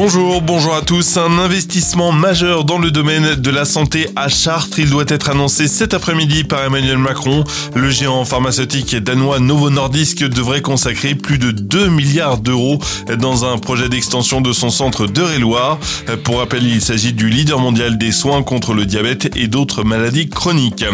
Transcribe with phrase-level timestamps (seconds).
[0.00, 1.16] Bonjour, bonjour à tous.
[1.16, 4.78] Un investissement majeur dans le domaine de la santé à Chartres.
[4.78, 7.42] Il doit être annoncé cet après-midi par Emmanuel Macron.
[7.74, 12.78] Le géant pharmaceutique danois Novo Nordisk devrait consacrer plus de 2 milliards d'euros
[13.18, 15.80] dans un projet d'extension de son centre de loire
[16.22, 20.28] Pour rappel, il s'agit du leader mondial des soins contre le diabète et d'autres maladies
[20.28, 20.84] chroniques.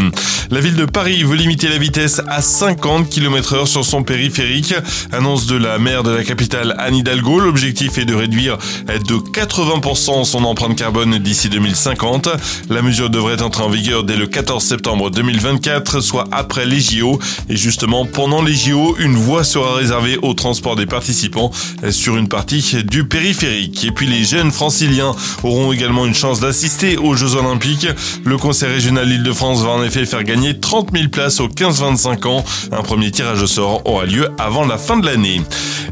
[0.50, 4.74] La ville de Paris veut limiter la vitesse à 50 km heure sur son périphérique.
[5.12, 7.38] Annonce de la maire de la capitale Anne Hidalgo.
[7.38, 8.56] L'objectif est de réduire
[8.98, 12.28] de 80% son empreinte carbone d'ici 2050.
[12.70, 17.18] La mesure devrait entrer en vigueur dès le 14 septembre 2024, soit après les JO.
[17.48, 21.50] Et justement, pendant les JO, une voie sera réservée au transport des participants
[21.90, 23.84] sur une partie du périphérique.
[23.84, 27.88] Et puis les jeunes franciliens auront également une chance d'assister aux Jeux Olympiques.
[28.24, 32.44] Le Conseil régional Île-de-France va en effet faire gagner 30 000 places aux 15-25 ans.
[32.72, 35.40] Un premier tirage au sort aura lieu avant la fin de l'année.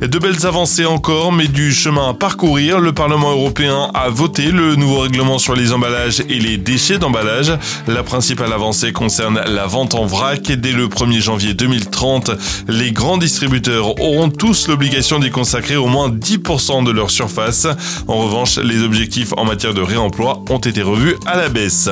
[0.03, 2.81] De belles avancées encore, mais du chemin à parcourir.
[2.81, 7.53] Le Parlement européen a voté le nouveau règlement sur les emballages et les déchets d'emballage.
[7.87, 10.43] La principale avancée concerne la vente en vrac.
[10.43, 12.33] Dès le 1er janvier 2030,
[12.67, 17.69] les grands distributeurs auront tous l'obligation d'y consacrer au moins 10% de leur surface.
[18.09, 21.89] En revanche, les objectifs en matière de réemploi ont été revus à la baisse.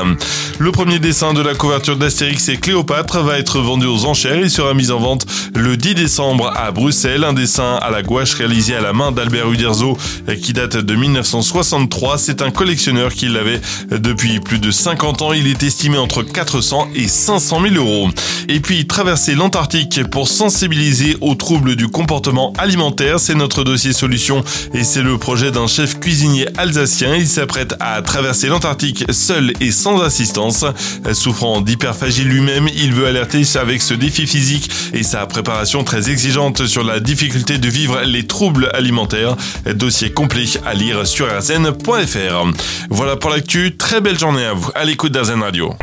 [0.58, 4.48] Le premier dessin de la couverture d'Astérix et Cléopâtre va être vendu aux enchères et
[4.48, 7.22] sera mis en vente le 10 décembre à Bruxelles.
[7.22, 9.97] Un dessin à la gouache réalisé à la main d'Albert Uderzo
[10.43, 12.19] qui date de 1963.
[12.19, 15.33] C'est un collectionneur qui l'avait depuis plus de 50 ans.
[15.33, 18.09] Il est estimé entre 400 et 500 000 euros.
[18.48, 24.45] Et puis traverser l'Antarctique pour sensibiliser aux troubles du comportement alimentaire, c'est notre dossier solution
[24.75, 27.15] et c'est le projet d'un chef cuisinier alsacien.
[27.17, 30.65] Il s'apprête à traverser l'Antarctique seul et sans assistance.
[31.12, 36.67] Souffrant d'hyperphagie lui-même, il veut alerter avec ce défi physique et sa préparation très exigeante
[36.67, 39.36] sur la difficulté de vivre les troubles alimentaires.
[39.74, 42.47] Dossier complet à lire sur rzn.fr.
[42.91, 45.75] Voilà pour l'actu, très belle journée à vous, à l'écoute d'Arzen Radio.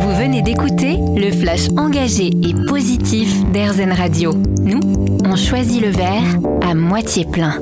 [0.00, 4.32] Vous venez d'écouter le flash engagé et positif d'Airzen Radio.
[4.60, 4.80] Nous,
[5.24, 7.58] on choisit le verre à moitié plein.